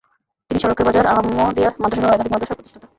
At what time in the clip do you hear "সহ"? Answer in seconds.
2.03-2.13